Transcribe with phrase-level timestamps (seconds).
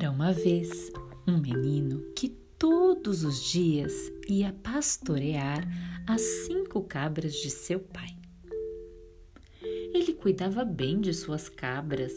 [0.00, 0.90] Era uma vez
[1.28, 3.92] um menino que todos os dias
[4.26, 5.62] ia pastorear
[6.06, 8.08] as cinco cabras de seu pai.
[9.92, 12.14] Ele cuidava bem de suas cabras.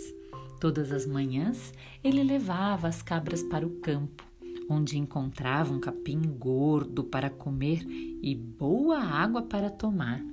[0.62, 4.24] Todas as manhãs ele levava as cabras para o campo,
[4.70, 10.24] onde encontrava um capim gordo para comer e boa água para tomar.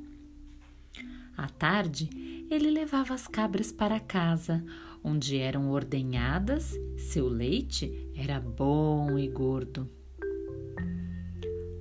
[1.36, 4.64] À tarde, ele levava as cabras para casa,
[5.02, 9.88] onde eram ordenhadas, seu leite era bom e gordo.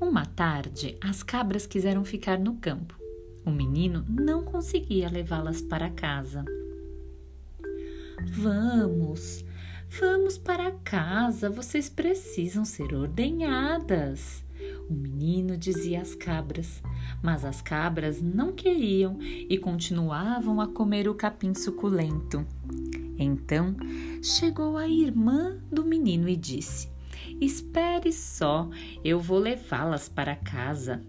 [0.01, 2.97] Uma tarde, as cabras quiseram ficar no campo.
[3.45, 6.43] O menino não conseguia levá-las para casa.
[8.31, 9.45] Vamos,
[9.99, 14.43] vamos para casa, vocês precisam ser ordenhadas.
[14.89, 16.81] O menino dizia às cabras,
[17.21, 22.45] mas as cabras não queriam e continuavam a comer o capim suculento.
[23.19, 23.75] Então
[24.23, 26.89] chegou a irmã do menino e disse:
[27.41, 28.69] Espere só,
[29.03, 31.03] eu vou levá-las para casa.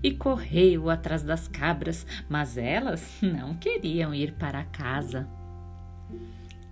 [0.00, 5.28] E correu atrás das cabras, mas elas não queriam ir para casa.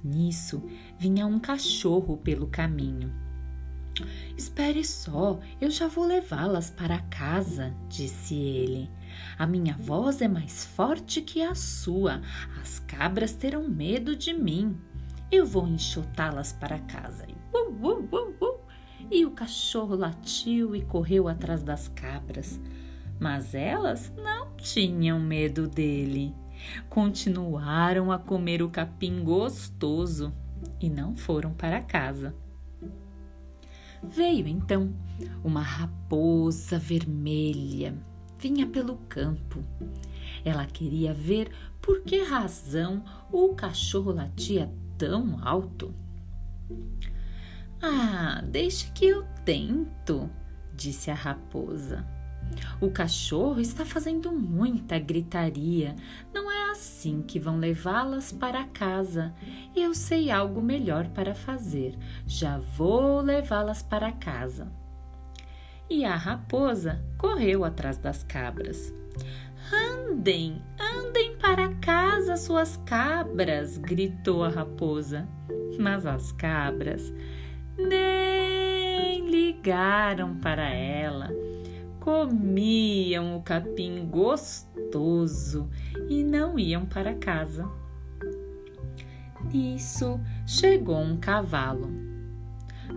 [0.02, 0.62] Nisso
[0.96, 3.12] vinha um cachorro pelo caminho.
[4.36, 8.90] Espere só, eu já vou levá-las para casa, disse ele.
[9.38, 12.20] A minha voz é mais forte que a sua.
[12.60, 14.76] As cabras terão medo de mim.
[15.30, 17.26] Eu vou enxotá-las para casa.
[17.52, 18.60] Uh, uh, uh.
[19.10, 22.60] e o cachorro latiu e correu atrás das cabras.
[23.18, 26.34] Mas elas não tinham medo dele.
[26.88, 30.32] Continuaram a comer o capim gostoso
[30.80, 32.34] e não foram para casa.
[34.02, 34.94] Veio então
[35.42, 37.94] uma raposa vermelha,
[38.44, 39.64] vinha pelo campo.
[40.44, 41.50] Ela queria ver
[41.80, 45.94] por que razão o cachorro latia tão alto.
[47.80, 50.28] Ah, deixe que eu tento,
[50.74, 52.06] disse a raposa.
[52.82, 55.96] O cachorro está fazendo muita gritaria.
[56.30, 59.34] Não é assim que vão levá-las para casa.
[59.74, 61.96] Eu sei algo melhor para fazer.
[62.26, 64.83] Já vou levá-las para casa.
[65.96, 68.92] E a raposa correu atrás das cabras.
[69.72, 73.78] Andem, andem para casa, suas cabras!
[73.78, 75.28] gritou a raposa.
[75.78, 77.14] Mas as cabras
[77.78, 81.30] nem ligaram para ela
[82.00, 85.70] comiam o capim gostoso
[86.08, 87.70] e não iam para casa.
[89.44, 92.13] Nisso chegou um cavalo.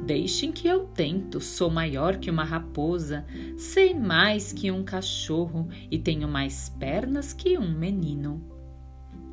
[0.05, 3.25] Deixem que eu tento, sou maior que uma raposa,
[3.57, 8.41] sei mais que um cachorro e tenho mais pernas que um menino.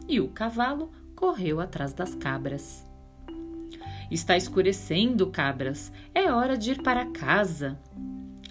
[0.09, 2.85] E o cavalo correu atrás das cabras.
[4.11, 7.79] Está escurecendo, cabras, é hora de ir para casa,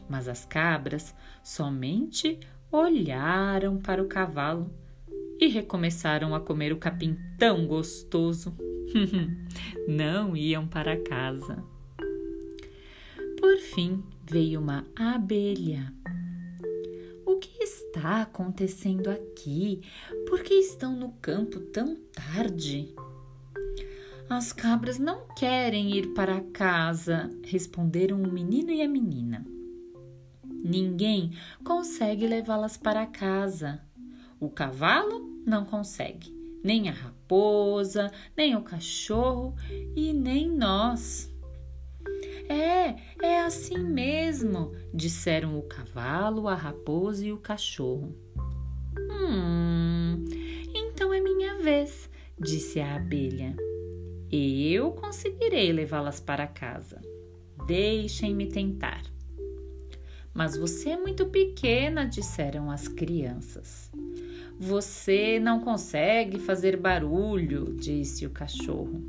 [0.09, 1.13] mas as cabras
[1.43, 2.39] somente
[2.71, 4.73] olharam para o cavalo
[5.39, 8.55] e recomeçaram a comer o capim tão gostoso.
[9.87, 11.63] Não iam para casa.
[13.43, 15.93] Por fim veio uma abelha.
[17.25, 19.81] O que está acontecendo aqui?
[20.29, 22.95] Por que estão no campo tão tarde?
[24.29, 29.45] As cabras não querem ir para casa, responderam o menino e a menina.
[30.63, 31.33] Ninguém
[31.65, 33.81] consegue levá-las para casa.
[34.39, 36.33] O cavalo não consegue,
[36.63, 39.53] nem a raposa, nem o cachorro
[39.97, 41.29] e nem nós.
[42.49, 42.95] É,
[43.25, 48.13] é assim mesmo, disseram o cavalo, a raposa e o cachorro.
[48.99, 50.25] Hum,
[50.75, 53.55] então é minha vez, disse a abelha.
[54.29, 56.99] Eu conseguirei levá-las para casa.
[57.65, 59.03] Deixem-me tentar.
[60.33, 63.91] Mas você é muito pequena, disseram as crianças.
[64.59, 69.05] Você não consegue fazer barulho, disse o cachorro.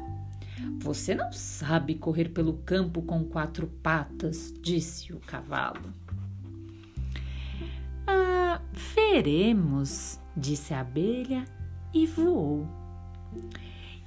[0.81, 5.93] Você não sabe correr pelo campo com quatro patas, disse o cavalo.
[8.07, 8.61] Ah,
[8.95, 11.45] veremos, disse a abelha
[11.93, 12.67] e voou.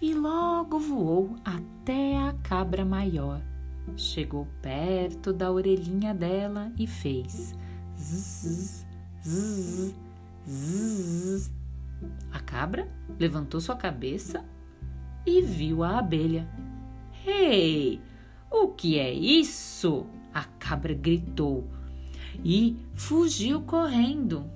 [0.02, 3.42] E logo voou até a cabra maior
[3.96, 7.56] chegou perto da orelhinha dela e fez
[7.98, 8.86] zzz,
[9.24, 9.96] zzz,
[10.48, 11.52] zzz.
[12.32, 12.88] A cabra
[13.20, 14.44] levantou sua cabeça
[15.28, 16.48] e viu a abelha.
[17.26, 18.02] Ei,
[18.50, 20.08] o que é isso?
[20.34, 21.68] A cabra gritou
[22.44, 24.50] e fugiu correndo.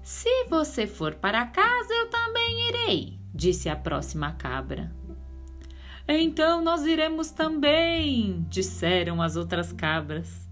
[0.00, 4.94] Se você for para casa, eu também irei, disse a próxima cabra.
[6.06, 10.48] Então nós iremos também, disseram as outras cabras.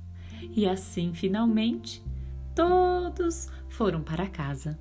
[0.55, 2.05] E assim, finalmente,
[2.55, 4.79] todos foram para casa.